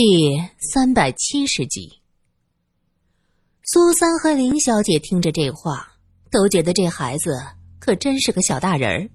[0.00, 2.00] 第三百七十集，
[3.64, 5.92] 苏三和林小姐听着这话，
[6.30, 7.36] 都觉得这孩子
[7.80, 9.10] 可真是个小大人儿。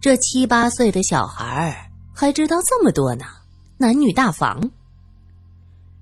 [0.00, 3.24] 这七八岁的小孩儿还知道这么多呢，
[3.78, 4.72] 男女大防。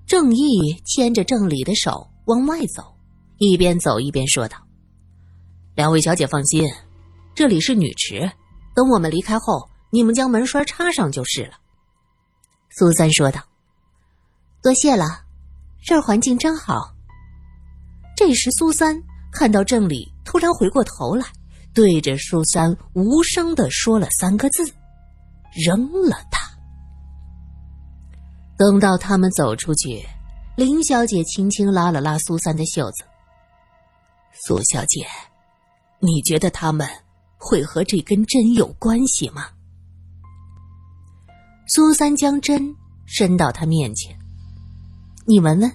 [0.06, 2.82] 郑义牵着郑理的手往外走，
[3.36, 4.56] 一边走一边说道
[5.77, 6.66] ：“两位小姐放心，
[7.34, 8.32] 这里是女池，
[8.75, 11.59] 等我们离开后，你们将门栓插上就是了。”
[12.75, 13.43] 苏三说道。
[14.62, 15.05] 多谢了，
[15.82, 16.95] 这儿环境真好。
[18.16, 19.01] 这时，苏三
[19.32, 21.24] 看到郑理突然回过头来，
[21.73, 24.65] 对着苏三无声的说了三个字
[25.55, 26.48] ：“扔了他。”
[28.59, 30.05] 等到他们走出去，
[30.56, 33.04] 林小姐轻轻拉了拉苏三的袖子
[34.45, 35.06] ：“苏小姐，
[36.01, 36.88] 你觉得他们
[37.37, 39.46] 会和这根针有关系吗？”
[41.73, 42.74] 苏三将针
[43.06, 44.17] 伸到他面前。
[45.30, 45.70] 你闻闻，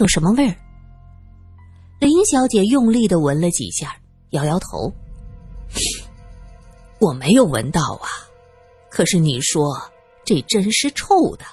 [0.00, 0.54] 有什么味儿？
[1.98, 3.96] 林小姐用力的闻了几下，
[4.32, 4.92] 摇摇头
[7.00, 8.08] ：“我没有闻到啊。
[8.90, 9.74] 可是你说
[10.26, 11.46] 这针是臭的，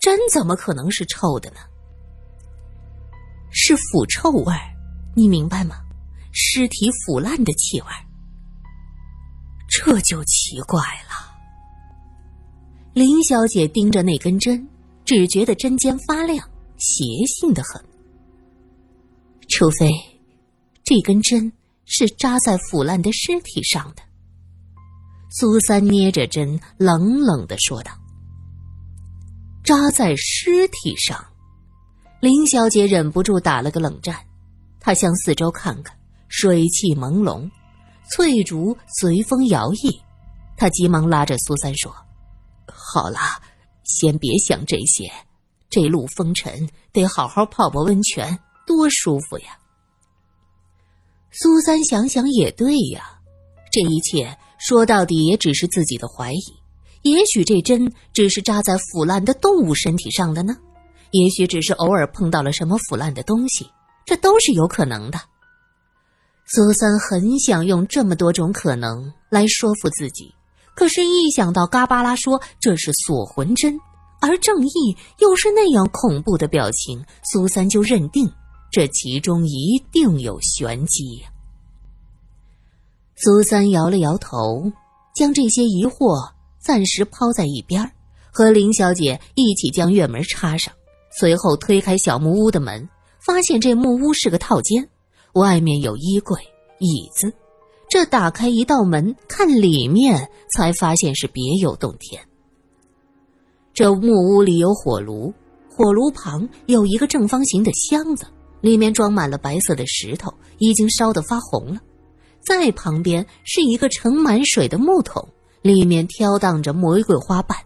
[0.00, 1.56] 针怎么可能是臭的呢？
[3.50, 4.74] 是腐臭味儿，
[5.14, 5.82] 你明白吗？
[6.32, 7.86] 尸体腐烂的气味
[9.68, 11.36] 这就奇怪了。”
[12.94, 14.66] 林小姐盯着那根针，
[15.04, 16.48] 只觉得针尖发亮。
[16.78, 17.84] 邪性的很，
[19.48, 19.90] 除非
[20.82, 21.52] 这根针
[21.86, 24.02] 是扎在腐烂的尸体上的。
[25.30, 27.92] 苏三捏着针，冷冷的说道
[29.64, 31.24] ：“扎在尸体上。”
[32.20, 34.16] 林小姐忍不住打了个冷战，
[34.78, 37.50] 她向四周看看，水汽朦胧，
[38.10, 40.00] 翠竹随风摇曳，
[40.56, 41.92] 她急忙拉着苏三说
[42.72, 43.18] ：“好了，
[43.82, 45.10] 先别想这些。”
[45.74, 49.58] 这路风尘，得好好泡泡温泉，多舒服呀！
[51.32, 53.18] 苏三想想也对呀，
[53.72, 56.38] 这一切说到底也只是自己的怀疑。
[57.02, 60.56] 也许这针只是扎在腐烂的动物身体上的呢，
[61.10, 63.68] 也许只是偶尔碰到了什么腐烂的东西，
[64.06, 65.18] 这都是有可能的。
[66.46, 70.32] 苏三很想用这么多种可能来说服自己，
[70.76, 73.76] 可是，一想到嘎巴拉说这是锁魂针。
[74.26, 78.26] 而正义又是那样恐怖的表情，苏三就认定
[78.72, 81.22] 这其中一定有玄机。
[83.16, 84.72] 苏三摇了摇头，
[85.14, 87.92] 将这些疑惑暂时抛在一边，
[88.32, 90.72] 和林小姐一起将院门插上，
[91.18, 92.88] 随后推开小木屋的门，
[93.20, 94.88] 发现这木屋是个套间，
[95.34, 96.40] 外面有衣柜、
[96.78, 97.30] 椅子。
[97.90, 102.26] 这打开一道门，看里面，才发现是别有洞天。
[103.74, 105.34] 这木屋里有火炉，
[105.68, 108.24] 火炉旁有一个正方形的箱子，
[108.60, 111.80] 里面装满了白色的石头，已经烧得发红了。
[112.46, 115.28] 再旁边是一个盛满水的木桶，
[115.60, 117.58] 里面飘荡着玫瑰花瓣，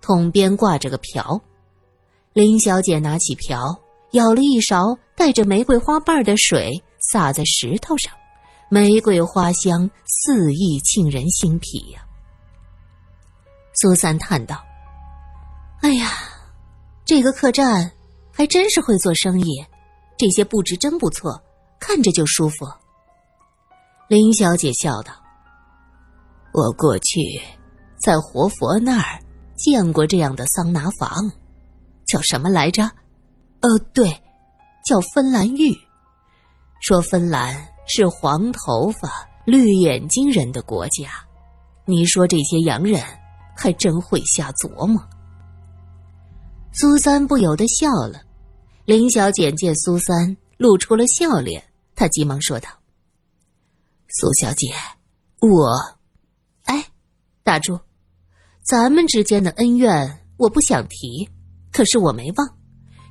[0.00, 1.38] 桶边挂着个瓢。
[2.32, 3.78] 林小姐拿起瓢，
[4.12, 8.10] 舀了一勺带着玫瑰花瓣的水，洒在石头上，
[8.70, 12.00] 玫瑰花香四溢，沁人心脾呀。
[13.74, 14.64] 苏三叹道。
[15.86, 16.10] 哎呀，
[17.04, 17.92] 这个客栈
[18.32, 19.64] 还真是会做生意，
[20.18, 21.40] 这些布置真不错，
[21.78, 22.66] 看着就舒服。
[24.08, 25.12] 林小姐笑道
[26.52, 27.40] ：“我过去
[28.04, 29.22] 在活佛那儿
[29.54, 31.30] 见过这样的桑拿房，
[32.04, 32.82] 叫什么来着？
[33.60, 34.08] 呃，对，
[34.84, 35.72] 叫芬兰浴。
[36.80, 39.08] 说芬兰是黄头发、
[39.44, 41.10] 绿眼睛人的国家，
[41.84, 43.00] 你说这些洋人
[43.56, 45.00] 还真会瞎琢磨。”
[46.78, 48.20] 苏三不由得笑了，
[48.84, 51.64] 林小姐见苏三露出了笑脸，
[51.94, 52.68] 她急忙说道
[54.12, 54.66] ：“苏小姐，
[55.40, 55.72] 我……
[56.64, 56.84] 哎，
[57.42, 57.80] 打住，
[58.62, 61.26] 咱们之间的恩怨我不想提，
[61.72, 62.46] 可是我没忘，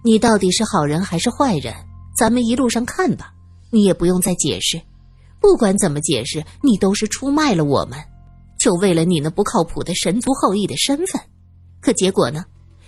[0.03, 1.73] 你到底是好人还是坏人？
[2.15, 3.33] 咱们一路上看吧，
[3.71, 4.79] 你也不用再解释。
[5.39, 7.97] 不管怎么解释，你都是出卖了我们，
[8.59, 11.19] 就为了你那不靠谱的神族后裔的身份。
[11.81, 12.45] 可结果呢？”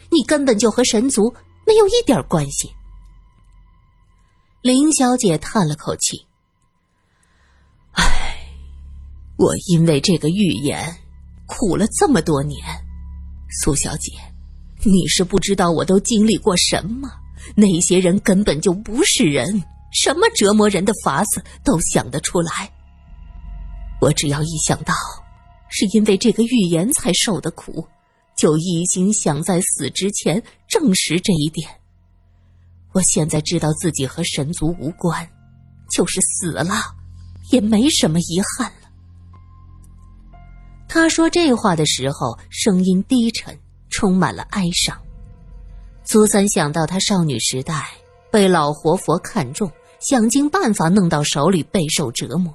[0.10, 1.34] 你根本就和神族
[1.66, 2.72] 没有一点关系。
[4.62, 6.26] 林小姐叹了口气
[7.94, 8.38] ：“唉，
[9.38, 10.98] 我因为这个预言
[11.46, 12.60] 苦了这么多年。
[13.62, 14.12] 苏小姐，
[14.84, 17.10] 你是不知道我都经历过什么。
[17.56, 19.64] 那些人根本就不是人，
[19.94, 22.72] 什么折磨人的法子都想得出来。
[24.02, 24.94] 我只要一想到
[25.70, 27.88] 是因为这个预言才受的苦。”
[28.38, 31.68] 就一心想在死之前证实这一点。
[32.94, 35.28] 我现在知道自己和神族无关，
[35.92, 36.96] 就是死了，
[37.52, 38.88] 也没什么遗憾了。
[40.88, 44.98] 他说这话的时候，声音低沉，充满了哀伤。
[46.06, 47.86] 苏三想到他少女时代
[48.32, 49.70] 被老活佛看中，
[50.00, 52.54] 想尽办法弄到手里，备受折磨。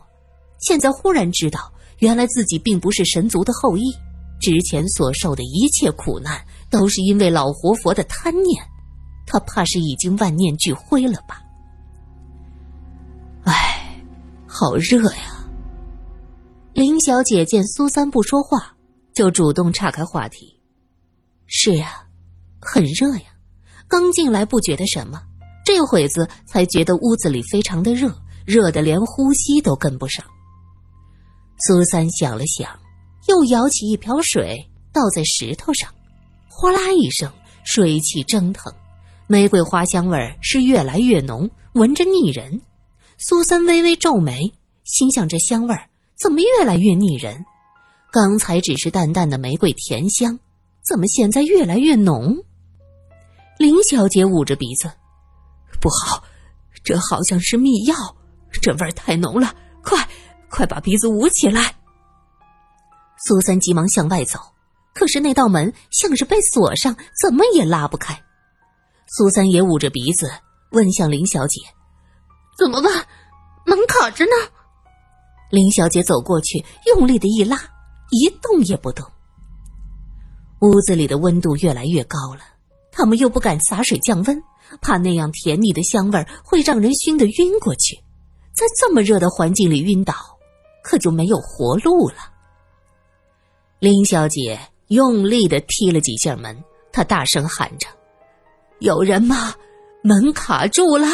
[0.58, 3.92] 现在忽然知道，原来自己并不是神族的后裔，
[4.42, 8.62] 之前所受的一切苦难都是因为老活佛的贪念。
[9.24, 11.40] 他怕是已经万念俱灰了吧？
[13.44, 13.96] 唉，
[14.46, 15.46] 好热呀！
[16.74, 18.74] 林小姐见苏三不说话，
[19.14, 20.60] 就主动岔开话题
[21.46, 22.04] ：“是呀，
[22.60, 23.22] 很热呀。
[23.86, 25.22] 刚进来不觉得什么，
[25.64, 28.12] 这会子才觉得屋子里非常的热，
[28.44, 30.24] 热的连呼吸都跟不上。”
[31.64, 32.68] 苏三想了想，
[33.32, 35.88] 又舀起一瓢水倒在石头上，
[36.50, 37.32] 哗啦一声，
[37.64, 38.70] 水汽蒸腾。
[39.26, 42.60] 玫瑰花香味儿是越来越浓，闻着腻人。
[43.16, 44.52] 苏三微微皱眉，
[44.84, 45.88] 心想：这香味儿
[46.20, 47.42] 怎么越来越腻人？
[48.12, 50.38] 刚才只是淡淡的玫瑰甜香，
[50.86, 52.36] 怎么现在越来越浓？
[53.58, 54.90] 林小姐捂着鼻子
[55.80, 56.22] ：“不好，
[56.84, 57.94] 这好像是秘药，
[58.60, 59.54] 这味儿太浓了！
[59.82, 60.06] 快，
[60.50, 61.74] 快把鼻子捂起来！”
[63.24, 64.38] 苏三急忙向外走，
[64.92, 68.20] 可是那道门像是被锁上，怎么也拉不开。
[69.06, 70.28] 苏三也捂着鼻子
[70.70, 71.60] 问向林小姐
[72.58, 73.06] ：“怎么办？
[73.64, 74.32] 门卡着呢。”
[75.50, 77.56] 林小姐走过去，用力的一拉，
[78.10, 79.06] 一动也不动。
[80.62, 82.40] 屋子里的温度越来越高了，
[82.90, 84.42] 他们又不敢洒水降温，
[84.80, 87.96] 怕那样甜腻的香味会让人熏得晕过去，
[88.52, 90.14] 在这么热的环境里晕倒，
[90.82, 92.31] 可就没有活路了。
[93.82, 94.56] 林小姐
[94.90, 96.56] 用力的踢了几下门，
[96.92, 97.88] 她大声喊着。
[98.78, 99.52] 有人吗？
[100.04, 101.08] 门卡住了。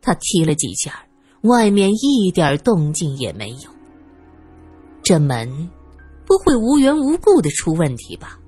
[0.00, 1.04] 他踢了几下，
[1.42, 3.70] 外面一点动静也没有。
[5.02, 5.68] 这门
[6.24, 8.38] 不会无缘无故的出问题吧？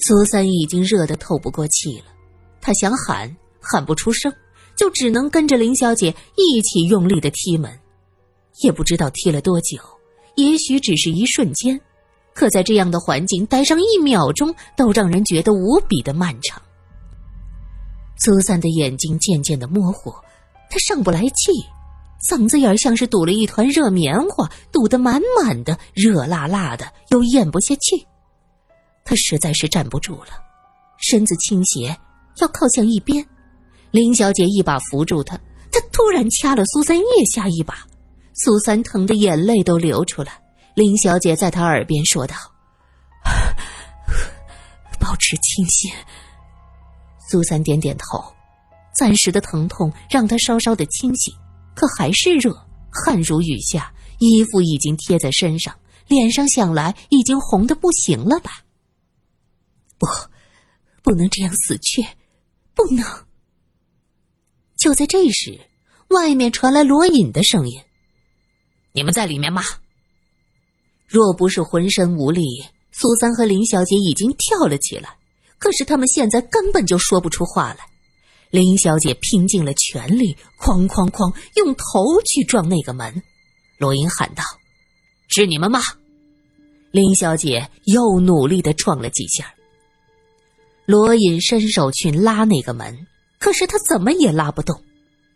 [0.00, 2.06] 苏三已经热得透不过气了，
[2.60, 4.34] 他想喊，喊不出声，
[4.76, 7.70] 就只能跟着林小姐一起用力的踢门。
[8.64, 9.78] 也不知道踢了多久，
[10.34, 11.80] 也许只是一瞬间，
[12.36, 16.60] 可在这样的环境待上一秒钟，都让人觉得无比的漫长。
[18.18, 20.14] 苏三的眼睛渐渐的模糊，
[20.68, 21.50] 他上不来气，
[22.28, 28.06] 嗓子眼像是堵了一团热棉花，堵得满满的，热辣辣的，又咽不下气。
[29.02, 30.28] 他实在是站不住了，
[30.98, 31.96] 身子倾斜，
[32.40, 33.26] 要靠向一边。
[33.92, 35.38] 林小姐一把扶住他，
[35.72, 37.78] 她突然掐了苏三腋下一把，
[38.34, 40.38] 苏三疼得眼泪都流出来。
[40.76, 42.36] 林小姐在他耳边说道
[45.00, 45.90] ：“保持清醒。”
[47.30, 48.22] 苏三点点头，
[48.94, 51.34] 暂时的疼痛让他稍稍的清醒，
[51.74, 52.52] 可还是热，
[52.92, 55.74] 汗如雨下，衣服已经贴在身上，
[56.08, 58.50] 脸上想来已经红的不行了吧？
[59.96, 60.06] 不，
[61.02, 62.06] 不能这样死去，
[62.74, 63.02] 不能！
[64.76, 65.58] 就在这时，
[66.08, 67.82] 外面传来罗隐的声音
[68.92, 69.62] ：“你们在里面吗？”
[71.06, 72.42] 若不是浑身无力，
[72.92, 75.16] 苏三和林小姐已经跳了起来。
[75.58, 77.86] 可是他们现在根本就说不出话来。
[78.50, 83.22] 林小姐拼尽了全力，哐哐哐，用头去撞那个门。
[83.78, 84.42] 罗英喊道
[85.28, 85.80] ：“是你们吗？”
[86.92, 89.52] 林小姐又努力的撞了几下。
[90.86, 93.06] 罗隐伸手去拉那个门，
[93.38, 94.80] 可是他怎么也拉不动。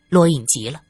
[0.09, 0.81] 罗隐急了，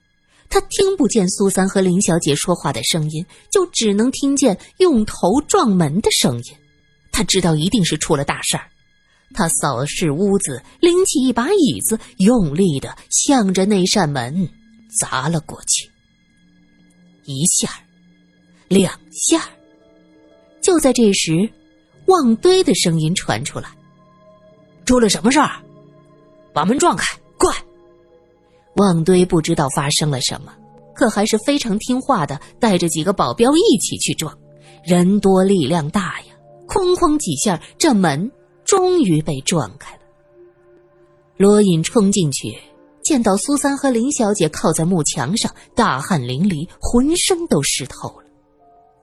[0.50, 6.44] 他听不见苏三和林小姐说话的声音，就只能听见用头撞门的声音。
[7.12, 8.64] 他知道一定是出了大事儿。
[9.32, 14.50] 他扫视屋子，拎起一把椅子，用力的向着那扇门
[14.98, 15.88] 砸了过去。
[17.24, 17.70] 一下，
[18.66, 19.48] 两下。
[20.60, 21.48] 就在这时，
[22.06, 23.70] 旺堆的声音传出来
[24.84, 25.62] ：“出了什么事儿？
[26.52, 27.54] 把门撞开，快！”
[28.76, 30.52] 旺堆不知道发生了什么，
[30.94, 34.36] 可还是非常听话的，带着几个保镖一起去撞。
[34.84, 36.34] 人多力量大呀，
[36.68, 38.30] 哐哐几下，这门。
[38.66, 40.02] 终于被撞开了。
[41.36, 42.56] 罗隐冲进去，
[43.02, 48.26] 见到苏三和林小姐靠在木墙上，大汗淋漓，浑身都湿透了。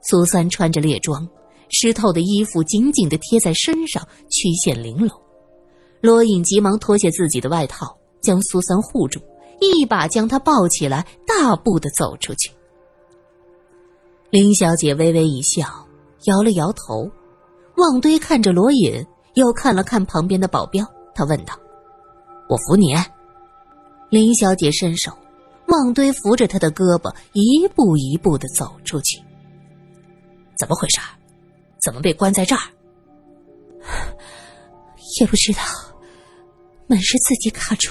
[0.01, 1.27] 苏三穿着猎装，
[1.67, 5.11] 湿透的衣服紧紧的贴在身上，曲线玲珑。
[5.99, 9.19] 罗隐急忙脱下自己的外套，将苏三护住，
[9.59, 12.51] 一把将他抱起来，大步的走出去。
[14.29, 15.65] 林小姐微微一笑，
[16.25, 17.09] 摇了摇头。
[17.77, 21.53] 旺堆看着罗隐，又看了看旁边的保镖，他问道
[22.49, 22.95] ：“我扶你。”
[24.09, 25.11] 林小姐伸手，
[25.67, 29.21] 旺堆扶着她的胳膊，一步一步的走出去。
[30.57, 30.99] 怎么回事？
[31.83, 32.61] 怎么被关在这儿？
[35.21, 35.61] 也不知道，
[36.87, 37.89] 门是自己卡住，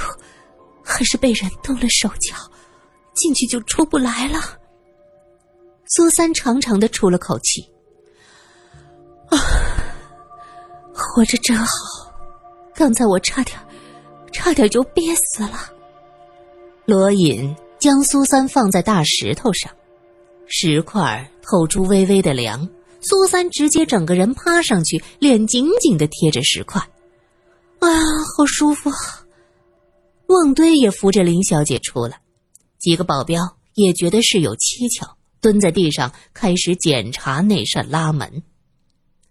[0.87, 2.37] 还是被人动了手脚，
[3.15, 4.39] 进去就出不来了。
[5.87, 7.61] 苏三长长的出了口气，
[9.29, 9.37] 啊，
[10.95, 11.67] 活着真好，
[12.75, 13.59] 刚才我差点，
[14.33, 15.73] 差点就憋死了。
[16.85, 19.71] 罗隐将苏三放在大石头上，
[20.47, 22.69] 石块透出微微的凉，
[23.01, 26.81] 苏三直接整个人趴上去，脸紧紧的贴着石块。
[27.81, 27.89] 啊，
[28.37, 28.91] 好舒服！
[30.27, 32.21] 旺堆也扶着林小姐出来，
[32.79, 38.43] 几个保镖也觉得事有蹊跷，蹲在地上开始检查那扇拉门。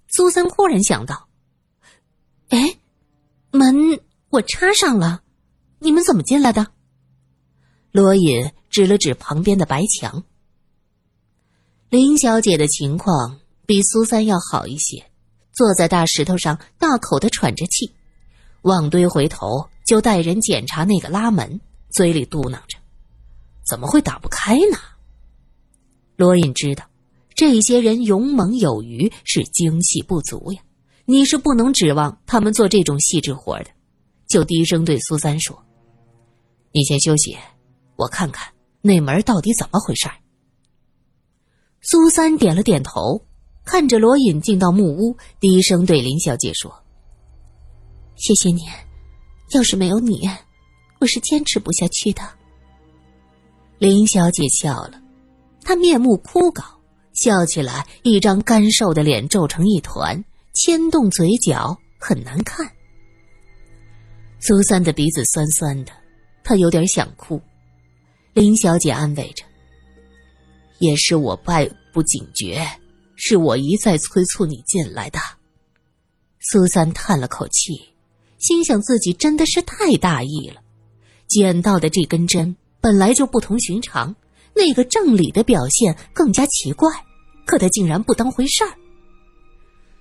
[0.08, 1.28] 苏三忽然想到
[2.50, 2.80] ：“哎，
[3.52, 4.00] 门
[4.30, 5.22] 我插上了，
[5.80, 6.68] 你们怎么进来的？”
[7.92, 10.24] 罗隐指了指旁边的白墙。
[11.90, 15.12] 林小姐的情况比苏三要好一些，
[15.54, 17.94] 坐在大石头上，大口的喘着气。
[18.62, 22.78] 旺堆回头就带人检查那个拉门，嘴里嘟囔着
[23.70, 24.78] ：“怎么会打不开呢？”
[26.18, 26.84] 罗隐知道，
[27.36, 30.62] 这些人勇猛有余，是精细不足呀。
[31.06, 33.68] 你是不能指望他们做这种细致活的，
[34.28, 35.64] 就低声对苏三说
[36.74, 37.38] ：“你先休息。”
[37.96, 38.52] 我看看
[38.82, 40.10] 那门到底怎么回事。
[41.82, 43.24] 苏三点了点头，
[43.64, 46.74] 看着罗隐进到木屋，低声对林小姐说
[48.18, 48.64] ：“谢谢你，
[49.52, 50.30] 要是没有你，
[51.00, 52.22] 我是坚持不下去的。”
[53.78, 55.02] 林小姐笑了，
[55.62, 56.64] 她面目枯槁，
[57.14, 60.24] 笑起来一张干瘦的脸皱成一团，
[60.54, 62.70] 牵动嘴角，很难看。
[64.40, 65.92] 苏三的鼻子酸酸的，
[66.44, 67.42] 他有点想哭。
[68.34, 69.44] 林小姐安慰着
[70.80, 72.64] ：“也是我败不警觉，
[73.16, 75.20] 是我一再催促你进来的。”
[76.40, 77.95] 苏三叹了口气，
[78.46, 80.62] 心想自己真的是太大意了。
[81.28, 84.16] 捡到的这根针本来就不同寻常，
[84.54, 86.88] 那个正理的表现更加奇怪，
[87.48, 88.72] 可他竟然不当回事儿。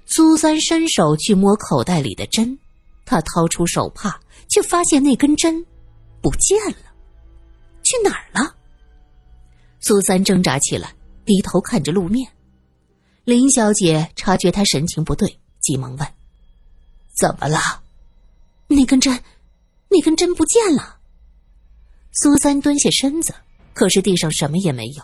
[0.04, 2.58] 苏三伸手去摸口袋里的针，
[3.06, 4.20] 他掏出手帕，
[4.50, 5.64] 却发现那根针
[6.20, 6.92] 不见了。
[7.82, 8.54] 去哪儿了？
[9.80, 10.92] 苏三挣扎起来，
[11.24, 12.30] 低头看着路面。
[13.24, 16.06] 林小姐察觉他神情不对，急忙问
[17.18, 17.58] ：“怎么了？
[18.66, 19.18] 那根针，
[19.88, 20.98] 那根针不见了。”
[22.12, 23.34] 苏三蹲下身子，
[23.72, 25.02] 可是地上什么也没有。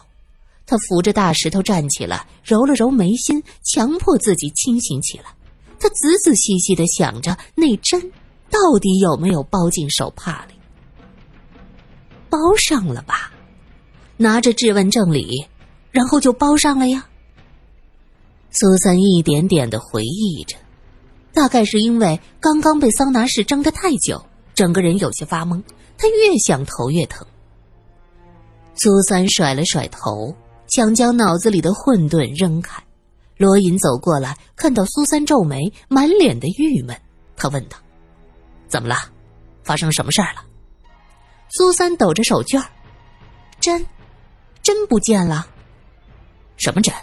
[0.67, 5.25] 他扶着大石头站起来，揉了揉眉心，强迫自己清醒起来。
[5.81, 8.01] 他仔仔细细的想着，那针
[8.51, 10.55] 到底有没有包进手帕里？
[12.29, 13.33] 包上了吧，
[14.17, 15.45] 拿着质问正理，
[15.91, 17.05] 然后就包上了呀。
[18.53, 20.57] 苏三一点点的回忆着，
[21.33, 25.63] 大概是因为刚刚被桑拿室蒸的太久，整个人有些发懵。
[25.97, 27.27] 他越想头越疼。
[28.75, 30.35] 苏三甩了甩头，
[30.67, 32.83] 想将脑子里的混沌扔开。
[33.37, 36.99] 罗隐走过来，看到苏三皱眉，满脸的郁闷，
[37.37, 37.77] 他问道
[38.69, 38.97] ：“怎么了？
[39.63, 40.43] 发生什么事儿了？”
[41.51, 42.67] 苏三抖着手绢儿，
[43.61, 43.87] 针，
[44.63, 45.47] 针不见了。
[46.57, 46.95] 什么针？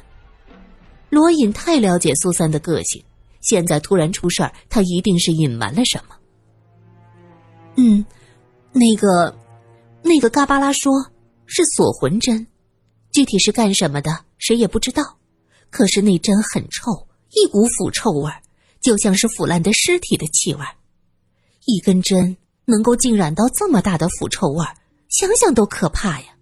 [1.09, 3.03] 罗隐太了解苏三的个性，
[3.47, 6.15] 现在突然出事儿，他一定是隐瞒了什么。
[7.75, 8.05] 嗯，
[8.73, 9.33] 那个，
[10.03, 10.91] 那个嘎巴拉说
[11.45, 12.45] 是锁魂针，
[13.11, 15.17] 具体是干什么的，谁也不知道。
[15.69, 18.41] 可是那针很臭，一股腐臭味儿，
[18.81, 20.75] 就像是腐烂的尸体的气味儿。
[21.65, 22.35] 一根针。
[22.69, 24.75] 能够浸染到这么大的腐臭味儿，
[25.07, 26.35] 想想都可怕呀！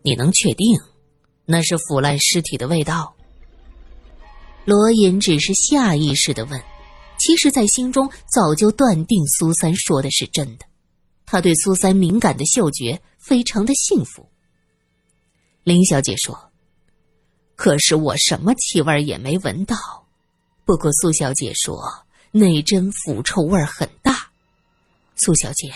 [0.00, 0.80] 你能确定
[1.44, 3.15] 那是腐烂尸体的味道？
[4.66, 6.60] 罗隐只是下意识的问，
[7.18, 10.66] 其实，在心中早就断定苏三说的是真的。
[11.24, 14.28] 他对苏三敏感的嗅觉非常的幸福。
[15.62, 16.50] 林小姐说
[17.54, 19.76] ：“可是我什么气味也没闻到。
[20.64, 21.80] 不过苏小姐说
[22.32, 24.30] 那针腐臭味很大。”
[25.14, 25.72] 苏小姐，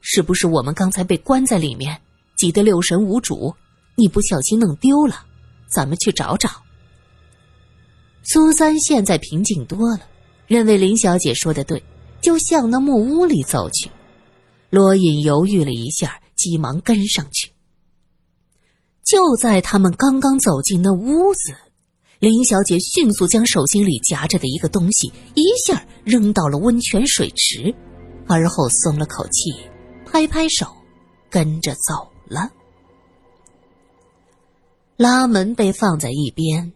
[0.00, 2.00] 是不是我们刚才被关在里面，
[2.36, 3.54] 急得六神无主？
[3.94, 5.26] 你不小心弄丢了，
[5.68, 6.50] 咱们去找找。
[8.22, 10.00] 苏三现在平静多了，
[10.46, 11.82] 认为林小姐说的对，
[12.20, 13.90] 就向那木屋里走去。
[14.70, 17.50] 罗隐犹豫了一下，急忙跟上去。
[19.04, 21.52] 就在他们刚刚走进那屋子，
[22.20, 27.74] 林小姐迅速将手心里夹着的一个东西一下扔到了温泉水池，
[28.28, 29.52] 而后松了口气，
[30.06, 30.66] 拍拍手，
[31.28, 32.48] 跟着走了。
[34.96, 36.72] 拉门被放在一边，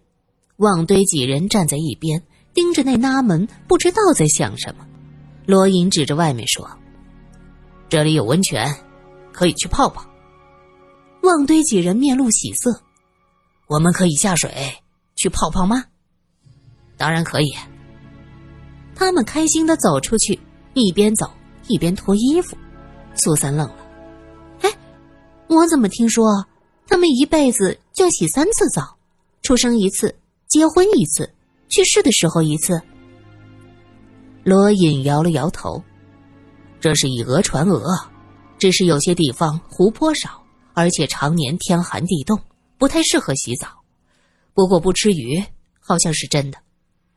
[0.56, 2.22] 旺堆几人站在一边，
[2.54, 4.86] 盯着那拉门，不知道在想什么。
[5.44, 6.68] 罗隐指着外面说
[7.88, 8.74] ：“这里有温泉，
[9.32, 10.06] 可以去泡泡。”
[11.22, 12.80] 旺堆几人面露喜色
[13.68, 14.50] ：“我们可以下水。”
[15.14, 15.84] 去泡泡吗？
[16.96, 17.54] 当然可以。
[18.94, 20.38] 他们开心的走出去，
[20.74, 21.30] 一边走
[21.68, 22.56] 一边脱衣服。
[23.14, 23.76] 苏三愣了
[24.60, 24.70] ：“哎，
[25.48, 26.46] 我怎么听说
[26.86, 28.96] 他们一辈子就洗三次澡？
[29.42, 30.14] 出生一次，
[30.48, 31.32] 结婚一次，
[31.68, 32.80] 去世的时候一次？”
[34.44, 35.82] 罗隐摇了摇头
[36.80, 37.82] ：“这是以讹传讹，
[38.58, 42.38] 只是有些地方湖泊少，而且常年天寒地冻，
[42.78, 43.68] 不太适合洗澡。”
[44.54, 45.42] 不过不吃鱼，
[45.80, 46.58] 好像是真的。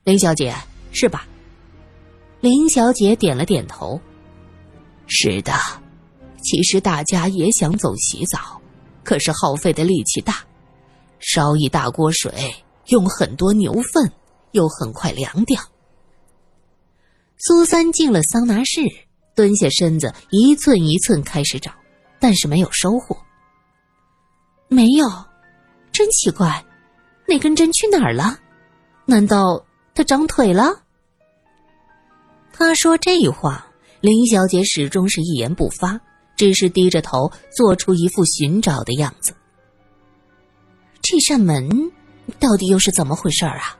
[0.03, 0.53] 林小姐
[0.91, 1.25] 是吧？
[2.41, 3.99] 林小姐点了点头。
[5.07, 5.53] 是的，
[6.41, 8.59] 其实大家也想走洗澡，
[9.03, 10.43] 可是耗费的力气大，
[11.19, 12.31] 烧一大锅水，
[12.89, 14.11] 用很多牛粪，
[14.51, 15.61] 又很快凉掉。
[17.37, 18.81] 苏三进了桑拿室，
[19.35, 21.71] 蹲下身子，一寸一寸开始找，
[22.19, 23.17] 但是没有收获。
[24.67, 25.07] 没有，
[25.91, 26.65] 真奇怪。
[27.27, 28.39] 那根针去哪儿了？
[29.05, 30.83] 难道他长腿了？
[32.51, 33.67] 他说这话，
[34.01, 36.01] 林小姐始终是一言不发，
[36.35, 39.33] 只是低着头，做出一副寻找的样子。
[41.01, 41.69] 这扇门
[42.39, 43.77] 到底又是怎么回事啊？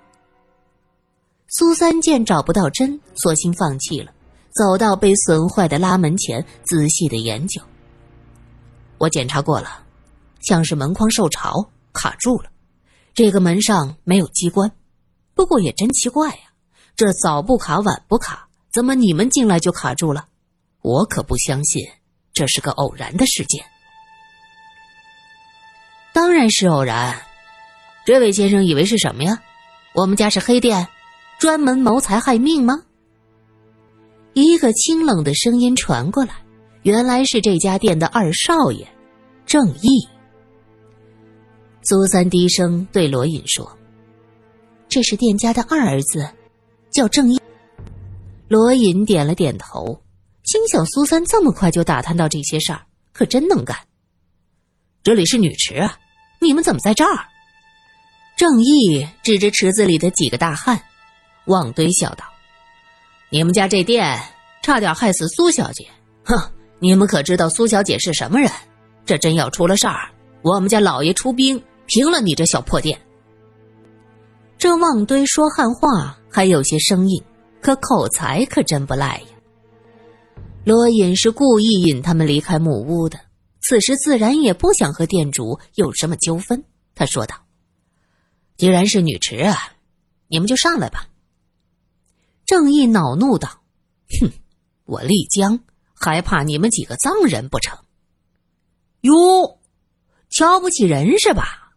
[1.47, 4.11] 苏三见找不到针，索性放弃了，
[4.51, 7.61] 走到被损坏的拉门前，仔细的研究。
[8.97, 9.83] 我检查过了，
[10.41, 12.49] 像是门框受潮卡住了。
[13.13, 14.71] 这个门上没有机关，
[15.33, 16.53] 不过也真奇怪呀，
[16.95, 20.27] 这早不卡晚不卡，怎么你们进来就卡住了？
[20.81, 21.83] 我可不相信
[22.31, 23.65] 这是个偶然的事件。
[26.13, 27.19] 当然是偶然，
[28.09, 29.39] 这位先生以为是什么呀？
[29.93, 30.87] 我们家是黑店，
[31.37, 32.81] 专门谋财害命吗？
[34.33, 36.33] 一个清冷的声音传过来，
[36.81, 38.87] 原来是这家店的二少爷，
[39.45, 40.07] 郑义。
[41.83, 43.77] 苏三低声对罗隐说
[44.89, 46.27] ：“这是店家的二儿子，
[46.91, 47.39] 叫郑义。”
[48.49, 50.01] 罗隐点了点头，
[50.45, 52.81] 心想：苏三这么快就打探到这些事儿，
[53.13, 53.77] 可真能干。
[55.03, 55.95] 这里是女池啊，
[56.41, 57.23] 你们怎么在这儿？
[58.39, 60.81] 郑义指着池子里的几个大汉，
[61.47, 62.23] 旺堆笑道
[63.29, 64.17] ：“你们家这店
[64.63, 65.85] 差点害死苏小姐，
[66.23, 66.37] 哼！
[66.79, 68.49] 你们可知道苏小姐是什么人？
[69.05, 70.09] 这真要出了事儿，
[70.41, 72.97] 我们家老爷出兵。”平了你这小破店！
[74.57, 77.21] 这旺堆说汉话还有些生硬，
[77.61, 79.37] 可口才可真不赖呀。
[80.63, 83.19] 罗隐是故意引他们离开木屋的，
[83.63, 86.63] 此时自然也不想和店主有什么纠纷。
[86.95, 87.35] 他说道
[88.59, 89.55] ：“既然是女池啊，
[90.27, 91.07] 你们就上来吧。”
[92.45, 93.61] 正义恼怒道
[94.19, 94.29] ：“哼，
[94.83, 95.61] 我丽江
[95.93, 97.79] 还怕你们几个藏人不成？
[98.99, 99.59] 哟，
[100.29, 101.71] 瞧不起人是吧？”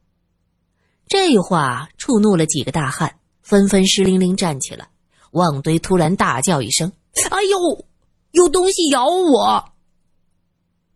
[1.07, 4.88] 这话触怒了几个大汉，纷纷湿淋淋站起来。
[5.31, 6.90] 旺堆突然大叫一声
[7.31, 7.87] ：“哎呦，
[8.33, 9.71] 有东西咬我！”